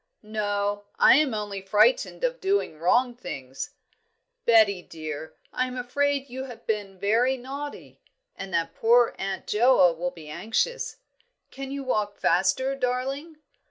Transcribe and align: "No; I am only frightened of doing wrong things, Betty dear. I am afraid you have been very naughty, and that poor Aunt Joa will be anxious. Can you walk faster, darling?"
"No; 0.23 0.85
I 0.97 1.17
am 1.17 1.35
only 1.35 1.61
frightened 1.61 2.23
of 2.23 2.39
doing 2.41 2.79
wrong 2.79 3.15
things, 3.15 3.75
Betty 4.45 4.81
dear. 4.81 5.35
I 5.53 5.67
am 5.67 5.77
afraid 5.77 6.27
you 6.27 6.45
have 6.45 6.65
been 6.65 6.97
very 6.97 7.37
naughty, 7.37 8.01
and 8.35 8.51
that 8.51 8.73
poor 8.73 9.13
Aunt 9.19 9.45
Joa 9.45 9.93
will 9.95 10.09
be 10.09 10.27
anxious. 10.27 10.97
Can 11.51 11.69
you 11.69 11.83
walk 11.83 12.17
faster, 12.17 12.73
darling?" 12.75 13.37